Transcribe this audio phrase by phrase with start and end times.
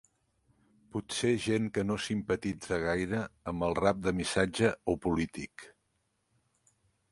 [0.95, 3.21] Potser gent que no simpatitza gaire
[3.53, 5.69] amb el rap de missatge o polític.